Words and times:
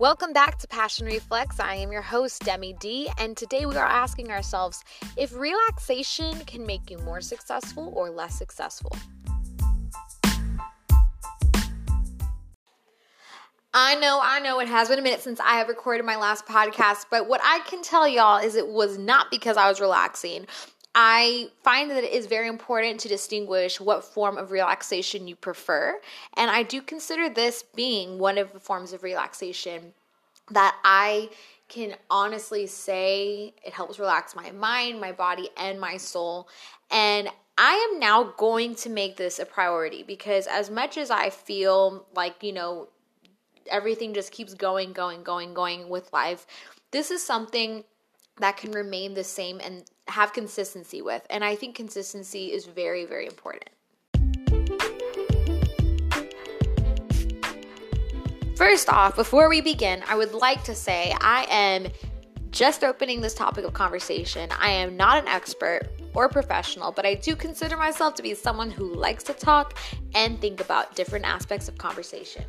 Welcome 0.00 0.32
back 0.32 0.60
to 0.60 0.68
Passion 0.68 1.06
Reflex. 1.06 1.58
I 1.58 1.74
am 1.74 1.90
your 1.90 2.02
host, 2.02 2.44
Demi 2.44 2.72
D, 2.74 3.10
and 3.18 3.36
today 3.36 3.66
we 3.66 3.74
are 3.74 3.84
asking 3.84 4.30
ourselves 4.30 4.84
if 5.16 5.34
relaxation 5.34 6.38
can 6.46 6.64
make 6.64 6.88
you 6.88 6.98
more 6.98 7.20
successful 7.20 7.92
or 7.96 8.08
less 8.08 8.38
successful. 8.38 8.94
I 13.74 13.96
know, 13.96 14.20
I 14.22 14.38
know 14.38 14.60
it 14.60 14.68
has 14.68 14.88
been 14.88 15.00
a 15.00 15.02
minute 15.02 15.20
since 15.20 15.40
I 15.40 15.54
have 15.54 15.66
recorded 15.66 16.06
my 16.06 16.14
last 16.14 16.46
podcast, 16.46 17.06
but 17.10 17.28
what 17.28 17.40
I 17.42 17.58
can 17.66 17.82
tell 17.82 18.06
y'all 18.06 18.38
is 18.38 18.54
it 18.54 18.68
was 18.68 18.98
not 18.98 19.32
because 19.32 19.56
I 19.56 19.68
was 19.68 19.80
relaxing. 19.80 20.46
I 21.00 21.50
find 21.62 21.92
that 21.92 22.02
it 22.02 22.12
is 22.12 22.26
very 22.26 22.48
important 22.48 22.98
to 23.00 23.08
distinguish 23.08 23.80
what 23.80 24.02
form 24.02 24.36
of 24.36 24.50
relaxation 24.50 25.28
you 25.28 25.36
prefer. 25.36 26.00
And 26.36 26.50
I 26.50 26.64
do 26.64 26.82
consider 26.82 27.28
this 27.28 27.62
being 27.62 28.18
one 28.18 28.36
of 28.36 28.52
the 28.52 28.58
forms 28.58 28.92
of 28.92 29.04
relaxation 29.04 29.94
that 30.50 30.76
I 30.82 31.30
can 31.68 31.94
honestly 32.10 32.66
say 32.66 33.54
it 33.64 33.72
helps 33.74 34.00
relax 34.00 34.34
my 34.34 34.50
mind, 34.50 35.00
my 35.00 35.12
body, 35.12 35.50
and 35.56 35.80
my 35.80 35.98
soul. 35.98 36.48
And 36.90 37.28
I 37.56 37.74
am 37.92 38.00
now 38.00 38.34
going 38.36 38.74
to 38.76 38.90
make 38.90 39.16
this 39.16 39.38
a 39.38 39.46
priority 39.46 40.02
because 40.02 40.48
as 40.48 40.68
much 40.68 40.98
as 40.98 41.12
I 41.12 41.30
feel 41.30 42.06
like, 42.16 42.42
you 42.42 42.52
know, 42.52 42.88
everything 43.70 44.14
just 44.14 44.32
keeps 44.32 44.52
going, 44.52 44.94
going, 44.94 45.22
going, 45.22 45.54
going 45.54 45.88
with 45.90 46.12
life, 46.12 46.44
this 46.90 47.12
is 47.12 47.24
something 47.24 47.84
that 48.40 48.56
can 48.56 48.72
remain 48.72 49.14
the 49.14 49.24
same 49.24 49.60
and 49.62 49.84
have 50.08 50.32
consistency 50.32 51.02
with. 51.02 51.26
And 51.30 51.44
I 51.44 51.54
think 51.54 51.74
consistency 51.74 52.52
is 52.52 52.66
very, 52.66 53.04
very 53.04 53.26
important. 53.26 53.70
First 58.56 58.88
off, 58.88 59.14
before 59.14 59.48
we 59.48 59.60
begin, 59.60 60.02
I 60.08 60.16
would 60.16 60.34
like 60.34 60.64
to 60.64 60.74
say 60.74 61.14
I 61.20 61.46
am 61.48 61.86
just 62.50 62.82
opening 62.82 63.20
this 63.20 63.34
topic 63.34 63.64
of 63.64 63.72
conversation. 63.72 64.50
I 64.58 64.70
am 64.70 64.96
not 64.96 65.18
an 65.18 65.28
expert 65.28 65.82
or 66.14 66.28
professional, 66.28 66.90
but 66.90 67.06
I 67.06 67.14
do 67.14 67.36
consider 67.36 67.76
myself 67.76 68.14
to 68.16 68.22
be 68.22 68.34
someone 68.34 68.70
who 68.70 68.92
likes 68.92 69.22
to 69.24 69.32
talk 69.32 69.78
and 70.14 70.40
think 70.40 70.60
about 70.60 70.96
different 70.96 71.24
aspects 71.24 71.68
of 71.68 71.78
conversation. 71.78 72.44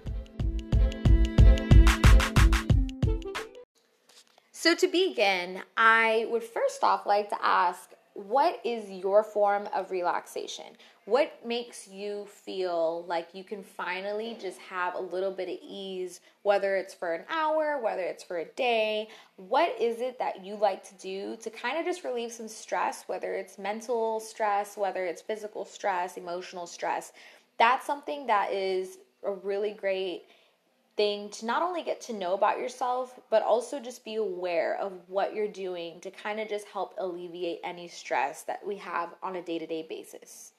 So, 4.62 4.76
to 4.76 4.90
begin, 4.90 5.62
I 5.78 6.28
would 6.30 6.44
first 6.44 6.84
off 6.84 7.06
like 7.06 7.30
to 7.30 7.38
ask 7.42 7.92
what 8.14 8.60
is 8.66 8.92
your 8.92 9.24
form 9.24 9.70
of 9.74 9.90
relaxation? 9.90 10.66
What 11.06 11.32
makes 11.46 11.88
you 11.88 12.26
feel 12.26 13.06
like 13.08 13.30
you 13.32 13.46
can 13.46 13.64
finally 13.64 14.38
just 14.38 14.60
have 14.60 14.96
a 14.96 15.00
little 15.00 15.32
bit 15.32 15.48
of 15.48 15.58
ease, 15.64 16.20
whether 16.44 16.76
it's 16.76 16.94
for 16.94 17.14
an 17.14 17.24
hour, 17.30 17.80
whether 17.82 18.02
it's 18.02 18.22
for 18.22 18.40
a 18.40 18.46
day? 18.58 19.08
What 19.38 19.80
is 19.80 20.02
it 20.02 20.20
that 20.20 20.44
you 20.44 20.56
like 20.56 20.84
to 20.90 20.96
do 20.96 21.38
to 21.38 21.50
kind 21.50 21.78
of 21.80 21.86
just 21.86 22.04
relieve 22.04 22.34
some 22.34 22.50
stress, 22.50 23.06
whether 23.08 23.36
it's 23.36 23.58
mental 23.58 24.20
stress, 24.20 24.76
whether 24.76 25.06
it's 25.06 25.22
physical 25.22 25.64
stress, 25.64 26.18
emotional 26.18 26.68
stress? 26.68 27.14
That's 27.58 27.86
something 27.86 28.28
that 28.28 28.52
is 28.52 28.98
a 29.24 29.32
really 29.32 29.72
great 29.72 30.24
thing 31.00 31.30
to 31.30 31.46
not 31.46 31.64
only 31.64 31.82
get 31.82 32.02
to 32.02 32.12
know 32.12 32.34
about 32.34 32.60
yourself, 32.60 33.18
but 33.30 33.42
also 33.42 33.80
just 33.80 34.04
be 34.04 34.16
aware 34.16 34.78
of 34.82 34.92
what 35.08 35.34
you're 35.34 35.48
doing 35.48 35.98
to 36.02 36.12
kind 36.12 36.42
of 36.42 36.50
just 36.50 36.68
help 36.68 36.94
alleviate 36.98 37.62
any 37.64 37.88
stress 37.88 38.42
that 38.42 38.60
we 38.68 38.76
have 38.76 39.08
on 39.24 39.38
a 39.38 39.42
day 39.42 39.58
to 39.58 39.66
day 39.66 39.86
basis. 39.88 40.52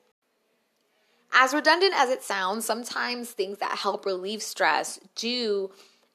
As 1.30 1.52
redundant 1.52 1.92
as 1.94 2.08
it 2.08 2.22
sounds, 2.22 2.64
sometimes 2.64 3.32
things 3.32 3.58
that 3.58 3.76
help 3.76 4.06
relieve 4.06 4.42
stress 4.42 4.98
do 5.14 5.72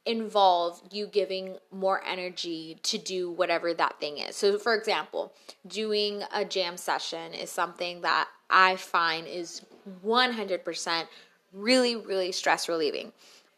involve 0.07 0.81
you 0.91 1.05
giving 1.05 1.57
more 1.71 2.03
energy 2.03 2.79
to 2.81 2.97
do 2.97 3.29
whatever 3.29 3.75
that 3.75 3.99
thing 3.99 4.17
is. 4.17 4.35
So, 4.35 4.57
for 4.57 4.73
example, 4.73 5.33
doing 5.67 6.23
a 6.33 6.43
jam 6.43 6.77
session 6.77 7.35
is 7.35 7.51
something 7.51 8.01
that 8.01 8.27
I 8.49 8.75
find 8.77 9.27
is 9.27 9.61
100% 10.03 11.07
really, 11.53 11.95
really 11.95 12.31
stress 12.31 12.67
relieving. 12.67 13.13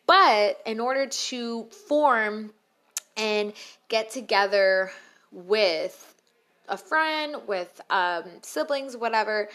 But 0.08 0.62
in 0.66 0.80
order 0.80 1.06
to 1.06 1.66
form 1.66 2.54
and 3.18 3.54
get 3.90 4.10
together 4.10 4.92
with 5.32 6.16
a 6.70 6.78
friend, 6.78 7.36
with 7.46 7.80
um, 7.90 8.24
siblings, 8.42 8.96
whatever, 8.96 9.50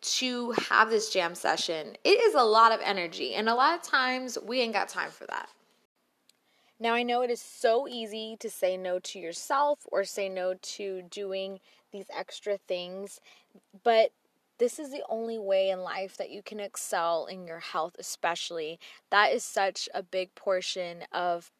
to 0.00 0.52
have 0.52 0.90
this 0.90 1.10
jam 1.10 1.34
session, 1.34 1.96
it 2.04 2.20
is 2.20 2.34
a 2.34 2.42
lot 2.42 2.72
of 2.72 2.80
energy. 2.82 3.34
And 3.34 3.48
a 3.48 3.54
lot 3.54 3.74
of 3.74 3.82
times 3.82 4.38
we 4.42 4.60
ain't 4.60 4.72
got 4.72 4.88
time 4.88 5.10
for 5.10 5.26
that. 5.26 5.48
Now, 6.80 6.94
I 6.94 7.02
know 7.02 7.22
it 7.22 7.30
is 7.30 7.40
so 7.40 7.88
easy 7.88 8.36
to 8.38 8.48
say 8.48 8.76
no 8.76 9.00
to 9.00 9.18
yourself 9.18 9.80
or 9.90 10.04
say 10.04 10.28
no 10.28 10.54
to 10.54 11.02
doing 11.02 11.58
these 11.92 12.06
extra 12.16 12.56
things, 12.56 13.20
but 13.82 14.12
this 14.58 14.78
is 14.78 14.90
the 14.90 15.04
only 15.08 15.38
way 15.38 15.70
in 15.70 15.80
life 15.80 16.16
that 16.16 16.30
you 16.30 16.42
can 16.42 16.60
excel 16.60 17.26
in 17.26 17.46
your 17.46 17.60
health, 17.60 17.96
especially. 17.98 18.78
That 19.10 19.32
is 19.32 19.44
such 19.44 19.88
a 19.94 20.02
big 20.02 20.34
portion 20.34 21.04
of 21.12 21.50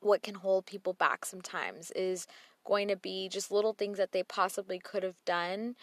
what 0.00 0.22
can 0.22 0.34
hold 0.36 0.66
people 0.66 0.92
back 0.92 1.24
sometimes, 1.24 1.90
is 1.92 2.26
going 2.64 2.88
to 2.88 2.96
be 2.96 3.28
just 3.28 3.50
little 3.50 3.72
things 3.72 3.98
that 3.98 4.12
they 4.12 4.22
possibly 4.22 4.78
could 4.78 5.02
have 5.02 5.24
done 5.24 5.76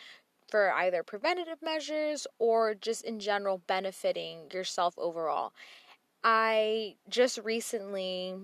for 0.50 0.72
either 0.72 1.04
preventative 1.04 1.62
measures 1.62 2.26
or 2.40 2.74
just 2.74 3.04
in 3.04 3.20
general 3.20 3.62
benefiting 3.68 4.50
yourself 4.52 4.94
overall. 4.98 5.54
I 6.24 6.96
just 7.10 7.38
recently 7.40 8.36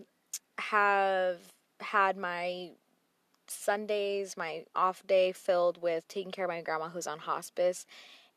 have 0.59 1.37
had 1.79 2.17
my 2.17 2.71
Sundays, 3.47 4.35
my 4.37 4.65
off 4.75 5.05
day, 5.05 5.31
filled 5.31 5.81
with 5.81 6.07
taking 6.07 6.31
care 6.31 6.45
of 6.45 6.49
my 6.49 6.61
grandma 6.61 6.89
who's 6.89 7.07
on 7.07 7.19
hospice. 7.19 7.85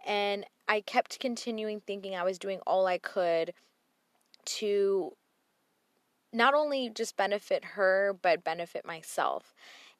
And 0.05 0.45
I 0.69 0.81
kept 0.81 1.21
continuing 1.21 1.81
thinking 1.81 2.15
I 2.15 2.25
was 2.25 2.39
doing 2.39 2.61
all 2.67 2.87
I 2.87 2.99
could 2.99 3.53
to 4.47 5.13
not 6.33 6.55
only 6.55 6.91
just 6.91 7.17
benefit 7.17 7.65
her, 7.65 8.17
but 8.21 8.45
benefit 8.45 8.87
myself. 8.87 9.55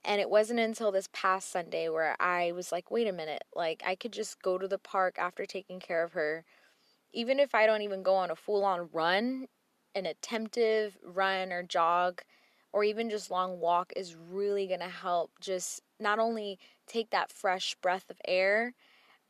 And 0.05 0.21
it 0.21 0.31
wasn't 0.31 0.61
until 0.61 0.93
this 0.93 1.09
past 1.13 1.51
Sunday 1.51 1.89
where 1.89 2.15
I 2.21 2.53
was 2.53 2.71
like, 2.71 2.91
wait 2.91 3.09
a 3.09 3.13
minute, 3.13 3.45
like 3.55 3.83
I 3.85 3.95
could 3.95 4.13
just 4.13 4.41
go 4.43 4.59
to 4.59 4.69
the 4.69 4.79
park 4.79 5.17
after 5.19 5.47
taking 5.47 5.81
care 5.81 6.05
of 6.05 6.13
her. 6.13 6.45
Even 7.13 7.41
if 7.41 7.55
I 7.55 7.67
don't 7.67 7.83
even 7.83 8.03
go 8.03 8.15
on 8.15 8.31
a 8.31 8.37
full 8.37 8.65
on 8.65 8.89
run, 8.93 9.47
an 9.95 10.07
attemptive 10.07 10.99
run 11.03 11.53
or 11.53 11.63
jog, 11.63 12.23
or 12.77 12.85
even 12.85 13.09
just 13.09 13.31
long 13.31 13.59
walk 13.59 13.91
is 13.97 14.15
really 14.15 14.67
going 14.67 14.81
to 14.81 14.87
help 14.87 15.31
just 15.41 15.81
not 15.99 16.19
only 16.19 16.59
take 16.87 17.09
that 17.09 17.33
fresh 17.33 17.75
breath 17.77 18.05
of 18.11 18.21
air, 18.29 18.75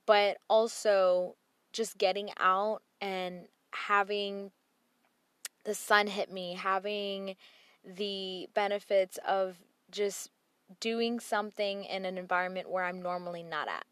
but 0.04 0.38
also 0.50 1.36
just 1.72 1.96
getting 1.96 2.28
out 2.40 2.82
and 3.00 3.46
having 3.70 4.50
the 5.64 5.76
sun 5.76 6.08
hit 6.08 6.28
me, 6.28 6.54
having 6.54 7.36
the 7.84 8.48
benefits 8.52 9.16
of 9.24 9.58
just 9.92 10.28
doing 10.80 11.20
something 11.20 11.84
in 11.84 12.04
an 12.04 12.18
environment 12.18 12.68
where 12.68 12.82
I'm 12.82 13.00
normally 13.00 13.44
not 13.44 13.68
at. 13.68 13.86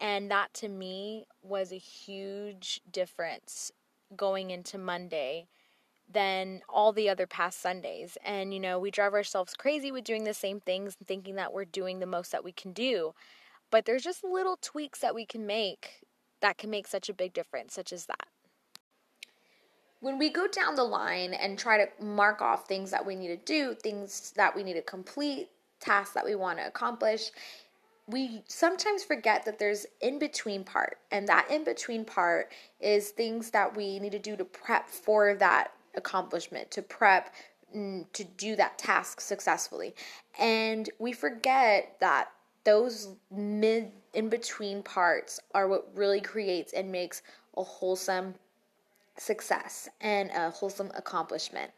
And 0.00 0.30
that 0.30 0.52
to 0.54 0.68
me 0.68 1.24
was 1.42 1.72
a 1.72 1.76
huge 1.76 2.82
difference 2.92 3.72
going 4.14 4.50
into 4.50 4.76
Monday 4.76 5.46
than 6.10 6.60
all 6.68 6.92
the 6.92 7.08
other 7.08 7.26
past 7.26 7.60
Sundays. 7.60 8.18
And, 8.24 8.52
you 8.52 8.60
know, 8.60 8.78
we 8.78 8.90
drive 8.90 9.14
ourselves 9.14 9.54
crazy 9.54 9.90
with 9.90 10.04
doing 10.04 10.24
the 10.24 10.34
same 10.34 10.60
things 10.60 10.96
and 10.98 11.08
thinking 11.08 11.36
that 11.36 11.52
we're 11.52 11.64
doing 11.64 11.98
the 11.98 12.06
most 12.06 12.32
that 12.32 12.44
we 12.44 12.52
can 12.52 12.72
do. 12.72 13.12
But 13.70 13.86
there's 13.86 14.02
just 14.04 14.22
little 14.22 14.58
tweaks 14.60 15.00
that 15.00 15.14
we 15.14 15.24
can 15.24 15.46
make 15.46 16.02
that 16.42 16.58
can 16.58 16.70
make 16.70 16.86
such 16.86 17.08
a 17.08 17.14
big 17.14 17.32
difference, 17.32 17.72
such 17.72 17.92
as 17.92 18.06
that. 18.06 18.26
When 20.00 20.18
we 20.18 20.30
go 20.30 20.48
down 20.48 20.74
the 20.74 20.84
line 20.84 21.32
and 21.32 21.56
try 21.56 21.78
to 21.78 22.04
mark 22.04 22.42
off 22.42 22.66
things 22.66 22.90
that 22.90 23.06
we 23.06 23.14
need 23.14 23.28
to 23.28 23.36
do, 23.36 23.74
things 23.74 24.32
that 24.36 24.54
we 24.54 24.64
need 24.64 24.74
to 24.74 24.82
complete, 24.82 25.48
tasks 25.80 26.14
that 26.14 26.24
we 26.24 26.34
want 26.34 26.58
to 26.58 26.66
accomplish, 26.66 27.30
we 28.08 28.42
sometimes 28.48 29.04
forget 29.04 29.44
that 29.44 29.60
there's 29.60 29.86
in 30.00 30.18
between 30.18 30.64
part 30.64 30.98
and 31.12 31.28
that 31.28 31.48
in 31.48 31.62
between 31.62 32.04
part 32.04 32.50
is 32.80 33.10
things 33.10 33.50
that 33.50 33.76
we 33.76 34.00
need 34.00 34.12
to 34.12 34.18
do 34.18 34.36
to 34.36 34.44
prep 34.44 34.88
for 34.88 35.34
that 35.34 35.72
accomplishment, 35.94 36.70
to 36.72 36.82
prep 36.82 37.34
mm, 37.74 38.04
to 38.12 38.24
do 38.24 38.56
that 38.56 38.78
task 38.78 39.20
successfully. 39.20 39.94
And 40.38 40.88
we 40.98 41.12
forget 41.12 41.96
that 42.00 42.30
those 42.64 43.08
mid 43.30 43.90
in 44.14 44.28
between 44.28 44.82
parts 44.82 45.40
are 45.54 45.68
what 45.68 45.88
really 45.94 46.20
creates 46.20 46.72
and 46.72 46.92
makes 46.92 47.22
a 47.56 47.62
wholesome 47.62 48.34
success 49.16 49.88
and 50.00 50.30
a 50.30 50.50
wholesome 50.50 50.90
accomplishment. 50.94 51.70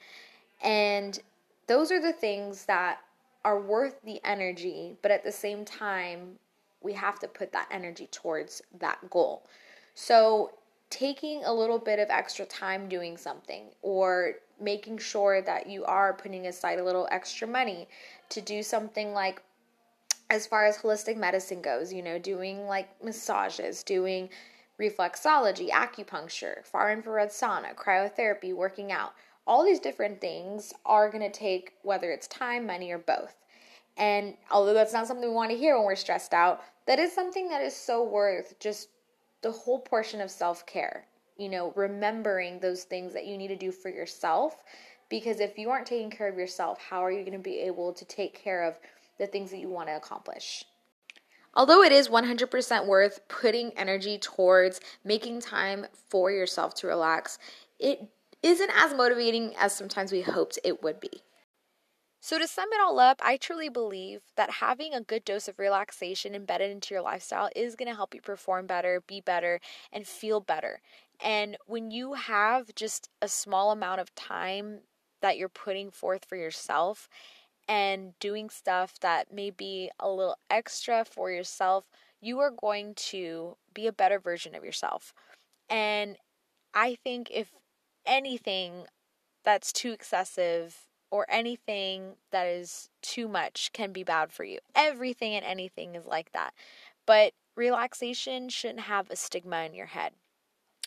And 0.62 1.18
those 1.66 1.90
are 1.90 2.00
the 2.00 2.12
things 2.12 2.66
that 2.66 3.00
are 3.44 3.60
worth 3.60 4.00
the 4.04 4.20
energy, 4.24 4.96
but 5.02 5.10
at 5.10 5.24
the 5.24 5.32
same 5.32 5.64
time, 5.64 6.38
we 6.80 6.92
have 6.92 7.18
to 7.18 7.28
put 7.28 7.52
that 7.52 7.68
energy 7.70 8.08
towards 8.10 8.62
that 8.78 8.98
goal. 9.10 9.44
So 9.94 10.52
taking 10.94 11.44
a 11.44 11.52
little 11.52 11.80
bit 11.80 11.98
of 11.98 12.08
extra 12.08 12.46
time 12.46 12.88
doing 12.88 13.16
something 13.16 13.64
or 13.82 14.34
making 14.60 14.96
sure 14.96 15.42
that 15.42 15.68
you 15.68 15.84
are 15.86 16.12
putting 16.12 16.46
aside 16.46 16.78
a 16.78 16.84
little 16.84 17.08
extra 17.10 17.48
money 17.48 17.88
to 18.28 18.40
do 18.40 18.62
something 18.62 19.12
like 19.12 19.42
as 20.30 20.46
far 20.46 20.64
as 20.64 20.78
holistic 20.78 21.16
medicine 21.16 21.60
goes, 21.60 21.92
you 21.92 22.00
know, 22.00 22.16
doing 22.16 22.68
like 22.68 22.88
massages, 23.02 23.82
doing 23.82 24.30
reflexology, 24.80 25.68
acupuncture, 25.68 26.64
far 26.64 26.92
infrared 26.92 27.30
sauna, 27.30 27.74
cryotherapy, 27.74 28.54
working 28.54 28.92
out. 28.92 29.14
All 29.48 29.64
these 29.64 29.80
different 29.80 30.20
things 30.20 30.72
are 30.86 31.10
going 31.10 31.28
to 31.28 31.38
take 31.38 31.72
whether 31.82 32.12
it's 32.12 32.28
time, 32.28 32.68
money, 32.68 32.92
or 32.92 32.98
both. 32.98 33.34
And 33.96 34.36
although 34.48 34.74
that's 34.74 34.92
not 34.92 35.08
something 35.08 35.28
we 35.28 35.34
want 35.34 35.50
to 35.50 35.56
hear 35.56 35.76
when 35.76 35.86
we're 35.86 35.96
stressed 35.96 36.32
out, 36.32 36.62
that 36.86 37.00
is 37.00 37.12
something 37.12 37.48
that 37.48 37.62
is 37.62 37.74
so 37.74 38.04
worth 38.04 38.54
just 38.60 38.88
the 39.44 39.52
whole 39.52 39.78
portion 39.78 40.20
of 40.20 40.30
self 40.30 40.66
care. 40.66 41.04
You 41.36 41.48
know, 41.48 41.72
remembering 41.76 42.58
those 42.58 42.84
things 42.84 43.12
that 43.12 43.26
you 43.26 43.36
need 43.36 43.48
to 43.48 43.56
do 43.56 43.70
for 43.70 43.90
yourself. 43.90 44.64
Because 45.10 45.38
if 45.38 45.58
you 45.58 45.70
aren't 45.70 45.86
taking 45.86 46.10
care 46.10 46.28
of 46.28 46.38
yourself, 46.38 46.78
how 46.80 47.04
are 47.04 47.12
you 47.12 47.20
going 47.20 47.32
to 47.32 47.38
be 47.38 47.60
able 47.60 47.92
to 47.92 48.04
take 48.06 48.42
care 48.42 48.64
of 48.64 48.78
the 49.18 49.26
things 49.26 49.50
that 49.50 49.58
you 49.58 49.68
want 49.68 49.88
to 49.88 49.96
accomplish? 49.96 50.64
Although 51.54 51.82
it 51.82 51.92
is 51.92 52.08
100% 52.08 52.86
worth 52.86 53.20
putting 53.28 53.70
energy 53.76 54.18
towards 54.18 54.80
making 55.04 55.40
time 55.40 55.86
for 56.08 56.30
yourself 56.30 56.74
to 56.76 56.86
relax, 56.86 57.38
it 57.78 58.08
isn't 58.42 58.70
as 58.74 58.94
motivating 58.94 59.54
as 59.58 59.74
sometimes 59.74 60.10
we 60.10 60.22
hoped 60.22 60.58
it 60.64 60.82
would 60.82 61.00
be. 61.00 61.22
So, 62.24 62.38
to 62.38 62.48
sum 62.48 62.70
it 62.72 62.80
all 62.80 62.98
up, 63.00 63.20
I 63.22 63.36
truly 63.36 63.68
believe 63.68 64.22
that 64.34 64.52
having 64.52 64.94
a 64.94 65.02
good 65.02 65.26
dose 65.26 65.46
of 65.46 65.58
relaxation 65.58 66.34
embedded 66.34 66.70
into 66.70 66.94
your 66.94 67.02
lifestyle 67.02 67.50
is 67.54 67.76
going 67.76 67.90
to 67.90 67.94
help 67.94 68.14
you 68.14 68.22
perform 68.22 68.66
better, 68.66 69.02
be 69.06 69.20
better, 69.20 69.60
and 69.92 70.06
feel 70.06 70.40
better. 70.40 70.80
And 71.20 71.58
when 71.66 71.90
you 71.90 72.14
have 72.14 72.74
just 72.74 73.10
a 73.20 73.28
small 73.28 73.72
amount 73.72 74.00
of 74.00 74.14
time 74.14 74.78
that 75.20 75.36
you're 75.36 75.50
putting 75.50 75.90
forth 75.90 76.24
for 76.24 76.36
yourself 76.36 77.10
and 77.68 78.18
doing 78.20 78.48
stuff 78.48 78.98
that 79.00 79.30
may 79.30 79.50
be 79.50 79.90
a 80.00 80.08
little 80.08 80.38
extra 80.48 81.04
for 81.04 81.30
yourself, 81.30 81.84
you 82.22 82.40
are 82.40 82.50
going 82.50 82.94
to 82.94 83.58
be 83.74 83.86
a 83.86 83.92
better 83.92 84.18
version 84.18 84.54
of 84.54 84.64
yourself. 84.64 85.12
And 85.68 86.16
I 86.72 86.96
think 87.04 87.28
if 87.30 87.50
anything 88.06 88.86
that's 89.44 89.74
too 89.74 89.92
excessive 89.92 90.86
or 91.14 91.26
anything 91.28 92.16
that 92.32 92.48
is 92.48 92.88
too 93.00 93.28
much 93.28 93.70
can 93.72 93.92
be 93.92 94.02
bad 94.02 94.32
for 94.32 94.42
you. 94.42 94.58
Everything 94.74 95.32
and 95.32 95.44
anything 95.44 95.94
is 95.94 96.06
like 96.06 96.32
that. 96.32 96.52
But 97.06 97.34
relaxation 97.54 98.48
shouldn't 98.48 98.80
have 98.80 99.08
a 99.08 99.14
stigma 99.14 99.58
in 99.58 99.74
your 99.74 99.86
head. 99.86 100.10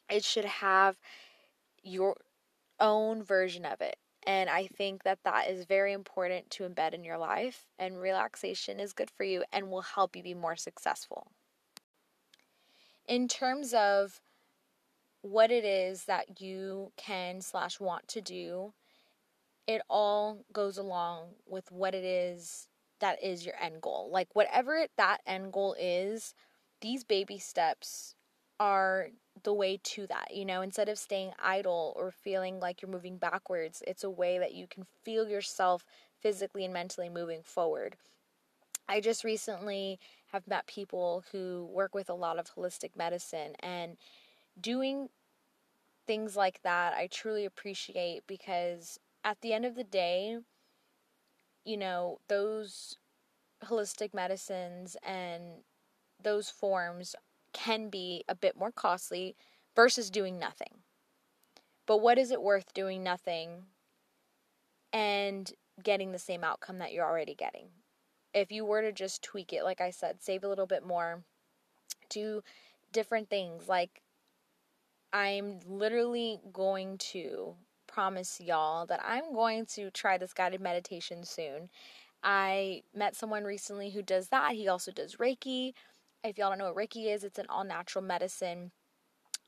It 0.10 0.26
should 0.26 0.44
have 0.44 0.98
your 1.82 2.18
own 2.78 3.24
version 3.24 3.64
of 3.64 3.80
it. 3.80 3.96
And 4.24 4.50
I 4.50 4.68
think 4.68 5.04
that 5.04 5.20
that 5.24 5.50
is 5.50 5.64
very 5.64 5.94
important 5.94 6.50
to 6.50 6.68
embed 6.68 6.94
in 6.94 7.06
your 7.06 7.18
life. 7.18 7.64
And 7.80 8.02
relaxation 8.02 8.82
is 8.82 8.92
good 8.92 9.10
for 9.10 9.24
you 9.24 9.46
and 9.54 9.72
will 9.72 9.80
help 9.80 10.14
you 10.14 10.24
be 10.24 10.34
more 10.34 10.58
successful. 10.58 11.28
In 13.08 13.30
terms 13.30 13.74
of 13.74 14.20
what 15.22 15.52
it 15.52 15.64
is 15.64 16.04
that 16.04 16.42
you 16.42 16.92
can 16.98 17.40
slash 17.40 17.80
want 17.80 18.10
to 18.10 18.20
do 18.20 18.74
it 19.68 19.82
all 19.90 20.46
goes 20.54 20.78
along 20.78 21.30
with 21.46 21.72
what 21.72 21.94
it 21.94 22.04
is 22.04 22.68
that 23.00 23.24
is 23.24 23.46
your 23.46 23.56
end 23.62 23.82
goal. 23.82 24.10
Like, 24.12 24.30
whatever 24.34 24.86
that 24.98 25.20
end 25.28 25.54
goal 25.54 25.76
is, 25.80 26.34
these 26.82 27.04
baby 27.04 27.38
steps 27.38 28.16
are 28.60 29.10
the 29.44 29.54
way 29.54 29.80
to 29.84 30.08
that. 30.08 30.34
You 30.34 30.46
know, 30.46 30.62
instead 30.62 30.90
of 30.90 30.98
staying 30.98 31.34
idle 31.42 31.94
or 31.96 32.12
feeling 32.12 32.60
like 32.60 32.82
you're 32.82 32.92
moving 32.92 33.18
backwards, 33.18 33.84
it's 33.88 34.04
a 34.04 34.10
way 34.10 34.40
that 34.40 34.54
you 34.54 34.68
can 34.68 34.86
feel 35.04 35.28
yourself 35.30 35.86
physically 36.22 36.66
and 36.66 36.74
mentally 36.74 37.10
moving 37.10 37.44
forward. 37.44 37.98
I 38.90 39.02
just 39.02 39.24
recently 39.24 40.00
have 40.32 40.48
met 40.48 40.68
people 40.68 41.24
who 41.32 41.70
work 41.72 41.94
with 41.94 42.10
a 42.10 42.14
lot 42.14 42.40
of 42.40 42.54
holistic 42.56 42.96
medicine 42.96 43.56
and 43.60 43.98
doing 44.60 45.10
things 46.06 46.36
like 46.36 46.62
that 46.64 46.94
I 46.94 47.08
truly 47.08 47.46
appreciate 47.46 48.24
because 48.28 49.00
at 49.28 49.42
the 49.42 49.52
end 49.52 49.66
of 49.66 49.76
the 49.76 49.84
day, 49.84 50.38
you 51.66 51.76
know, 51.76 52.18
those 52.30 52.96
holistic 53.66 54.14
medicines 54.14 54.96
and 55.06 55.44
those 56.24 56.50
forms 56.50 57.14
can 57.52 57.90
be 57.90 58.24
a 58.30 58.36
bit 58.36 58.56
more 58.56 58.72
costly 58.72 59.36
versus 59.76 60.10
doing 60.10 60.40
nothing. 60.40 60.76
But 61.86 61.98
what 61.98 62.18
is 62.18 62.32
it 62.32 62.42
worth 62.42 62.74
doing 62.74 63.04
nothing 63.04 63.64
and 64.94 65.52
getting 65.84 66.14
the 66.14 66.20
same 66.20 66.46
outcome 66.46 66.78
that 66.78 66.94
you're 66.94 67.06
already 67.06 67.36
getting? 67.36 67.68
If 68.34 68.50
you 68.50 68.64
were 68.64 68.82
to 68.82 68.94
just 68.94 69.22
tweak 69.22 69.52
it, 69.52 69.66
like 69.66 69.82
I 69.82 69.90
said, 69.90 70.24
save 70.24 70.46
a 70.46 70.48
little 70.48 70.68
bit 70.68 70.86
more, 70.86 71.26
do 72.10 72.44
different 72.94 73.30
things. 73.30 73.68
Like, 73.68 74.02
I'm 75.12 75.60
literally 75.68 76.40
going 76.54 76.98
to 77.00 77.56
promise 77.98 78.40
y'all 78.40 78.86
that 78.86 79.02
I'm 79.04 79.34
going 79.34 79.66
to 79.74 79.90
try 79.90 80.20
this 80.20 80.32
guided 80.32 80.62
meditation 80.62 81.24
soon. 81.24 81.68
I 82.24 82.84
met 82.94 83.16
someone 83.16 83.44
recently 83.44 83.90
who 83.90 84.04
does 84.04 84.30
that. 84.30 84.52
He 84.52 84.68
also 84.68 84.92
does 84.92 85.16
Reiki. 85.16 85.74
If 86.24 86.38
y'all 86.38 86.50
don't 86.50 86.60
know 86.60 86.72
what 86.72 86.76
Reiki 86.76 87.12
is, 87.12 87.24
it's 87.24 87.40
an 87.40 87.48
all 87.50 87.64
natural 87.64 88.04
medicine 88.04 88.70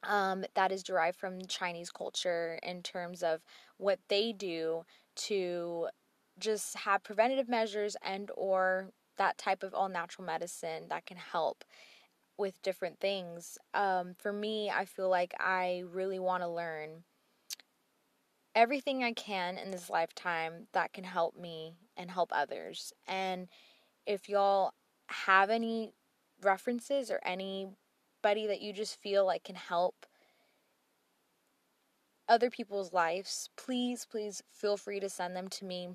um, 0.01 0.45
that 0.55 0.71
is 0.71 0.81
derived 0.81 1.19
from 1.19 1.45
Chinese 1.45 1.91
culture 1.91 2.57
in 2.63 2.81
terms 2.81 3.21
of 3.21 3.41
what 3.77 3.99
they 4.07 4.33
do 4.33 4.81
to 5.27 5.89
just 6.39 6.75
have 6.75 7.03
preventative 7.03 7.49
measures 7.49 7.95
and 8.03 8.31
or 8.35 8.89
that 9.19 9.37
type 9.37 9.61
of 9.61 9.75
all 9.75 9.89
natural 9.89 10.25
medicine 10.25 10.85
that 10.89 11.05
can 11.05 11.17
help 11.17 11.63
with 12.35 12.59
different 12.63 12.99
things. 12.99 13.59
Um, 13.75 14.15
for 14.17 14.33
me, 14.33 14.71
I 14.71 14.85
feel 14.85 15.09
like 15.09 15.35
I 15.39 15.83
really 15.91 16.17
want 16.17 16.41
to 16.41 16.49
learn 16.49 17.03
everything 18.55 19.03
I 19.03 19.13
can 19.13 19.57
in 19.57 19.71
this 19.71 19.89
lifetime 19.89 20.67
that 20.73 20.93
can 20.93 21.03
help 21.03 21.35
me 21.35 21.75
and 21.97 22.09
help 22.11 22.31
others. 22.33 22.93
And 23.07 23.47
if 24.05 24.29
y'all 24.29 24.73
have 25.07 25.49
any 25.49 25.93
references 26.41 27.11
or 27.11 27.19
anybody 27.23 28.47
that 28.47 28.61
you 28.61 28.73
just 28.73 28.99
feel 28.99 29.25
like 29.25 29.43
can 29.43 29.55
help 29.55 30.05
other 32.27 32.49
people's 32.49 32.93
lives, 32.93 33.49
please, 33.57 34.05
please 34.09 34.41
feel 34.51 34.77
free 34.77 34.99
to 34.99 35.09
send 35.09 35.35
them 35.35 35.47
to 35.49 35.65
me. 35.65 35.89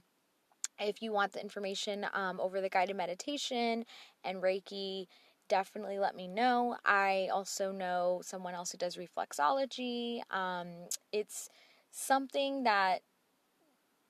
If 0.80 1.00
you 1.00 1.12
want 1.12 1.32
the 1.32 1.40
information 1.40 2.06
um, 2.12 2.40
over 2.40 2.60
the 2.60 2.68
guided 2.68 2.96
meditation 2.96 3.84
and 4.24 4.42
Reiki, 4.42 5.06
definitely 5.48 5.98
let 5.98 6.16
me 6.16 6.26
know. 6.26 6.76
I 6.84 7.28
also 7.32 7.70
know 7.70 8.20
someone 8.24 8.54
else 8.54 8.72
who 8.72 8.78
does 8.78 8.96
reflexology. 8.96 10.20
Um, 10.32 10.68
it's 11.12 11.48
something 11.94 12.64
that 12.64 13.02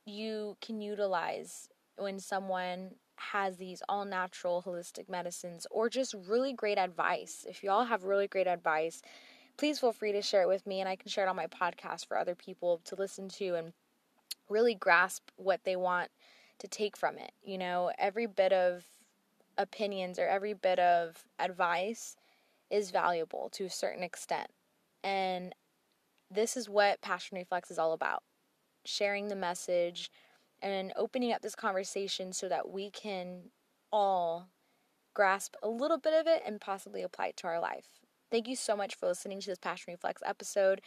you 0.06 0.56
can 0.60 0.80
utilize 0.80 1.68
when 1.96 2.18
someone 2.18 2.92
has 3.16 3.56
these 3.58 3.82
all 3.88 4.04
natural 4.04 4.62
holistic 4.66 5.08
medicines 5.08 5.66
or 5.70 5.88
just 5.88 6.14
really 6.26 6.52
great 6.52 6.78
advice. 6.78 7.44
If 7.48 7.62
y'all 7.62 7.84
have 7.84 8.04
really 8.04 8.26
great 8.26 8.46
advice, 8.46 9.02
please 9.56 9.78
feel 9.78 9.92
free 9.92 10.12
to 10.12 10.22
share 10.22 10.42
it 10.42 10.48
with 10.48 10.66
me 10.66 10.80
and 10.80 10.88
I 10.88 10.96
can 10.96 11.10
share 11.10 11.26
it 11.26 11.28
on 11.28 11.36
my 11.36 11.46
podcast 11.46 12.06
for 12.06 12.18
other 12.18 12.34
people 12.34 12.80
to 12.86 12.96
listen 12.96 13.28
to 13.30 13.54
and 13.54 13.72
really 14.48 14.74
grasp 14.74 15.30
what 15.36 15.60
they 15.64 15.76
want 15.76 16.10
to 16.60 16.68
take 16.68 16.96
from 16.96 17.18
it. 17.18 17.32
You 17.42 17.58
know, 17.58 17.92
every 17.98 18.26
bit 18.26 18.52
of 18.52 18.84
opinions 19.58 20.18
or 20.18 20.26
every 20.26 20.54
bit 20.54 20.78
of 20.78 21.22
advice 21.38 22.16
is 22.70 22.90
valuable 22.90 23.50
to 23.52 23.66
a 23.66 23.70
certain 23.70 24.02
extent. 24.02 24.48
And 25.04 25.54
this 26.34 26.56
is 26.56 26.68
what 26.68 27.00
Passion 27.00 27.38
Reflex 27.38 27.70
is 27.70 27.78
all 27.78 27.92
about 27.92 28.22
sharing 28.84 29.28
the 29.28 29.36
message 29.36 30.10
and 30.60 30.92
opening 30.96 31.32
up 31.32 31.42
this 31.42 31.54
conversation 31.54 32.32
so 32.32 32.48
that 32.48 32.68
we 32.68 32.90
can 32.90 33.50
all 33.92 34.48
grasp 35.14 35.54
a 35.62 35.68
little 35.68 35.98
bit 35.98 36.12
of 36.12 36.26
it 36.26 36.42
and 36.44 36.60
possibly 36.60 37.02
apply 37.02 37.28
it 37.28 37.36
to 37.38 37.46
our 37.46 37.60
life. 37.60 37.86
Thank 38.30 38.48
you 38.48 38.56
so 38.56 38.76
much 38.76 38.94
for 38.94 39.06
listening 39.06 39.40
to 39.40 39.46
this 39.46 39.58
Passion 39.58 39.92
Reflex 39.92 40.22
episode. 40.24 40.80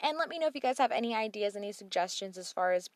And 0.00 0.18
let 0.18 0.28
me 0.28 0.38
know 0.38 0.46
if 0.46 0.54
you 0.54 0.60
guys 0.60 0.78
have 0.78 0.92
any 0.92 1.14
ideas, 1.14 1.56
any 1.56 1.72
suggestions 1.72 2.36
as 2.38 2.52
far 2.52 2.72
as 2.72 2.88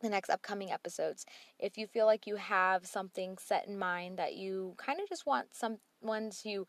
the 0.00 0.08
next 0.08 0.30
upcoming 0.30 0.70
episodes. 0.70 1.24
If 1.58 1.78
you 1.78 1.86
feel 1.86 2.06
like 2.06 2.26
you 2.26 2.36
have 2.36 2.86
something 2.86 3.38
set 3.38 3.66
in 3.66 3.78
mind 3.78 4.18
that 4.18 4.34
you 4.34 4.74
kind 4.76 5.00
of 5.00 5.08
just 5.08 5.26
want 5.26 5.48
someone 5.52 6.30
to 6.42 6.66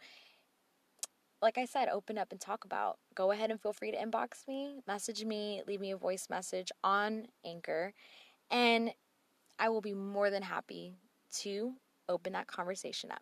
like 1.43 1.57
I 1.57 1.65
said, 1.65 1.89
open 1.89 2.17
up 2.17 2.31
and 2.31 2.39
talk 2.39 2.63
about. 2.63 2.99
Go 3.13 3.31
ahead 3.31 3.51
and 3.51 3.61
feel 3.61 3.73
free 3.73 3.91
to 3.91 3.97
inbox 3.97 4.47
me, 4.47 4.79
message 4.87 5.25
me, 5.25 5.61
leave 5.67 5.81
me 5.81 5.91
a 5.91 5.97
voice 5.97 6.27
message 6.29 6.71
on 6.85 7.27
Anchor, 7.45 7.93
and 8.49 8.91
I 9.59 9.67
will 9.67 9.81
be 9.81 9.93
more 9.93 10.29
than 10.29 10.41
happy 10.41 10.95
to 11.41 11.73
open 12.07 12.31
that 12.31 12.47
conversation 12.47 13.11
up. 13.11 13.21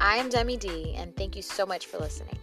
I 0.00 0.16
am 0.16 0.28
Demi 0.28 0.56
D, 0.56 0.94
and 0.96 1.16
thank 1.16 1.36
you 1.36 1.42
so 1.42 1.64
much 1.64 1.86
for 1.86 1.98
listening. 1.98 2.36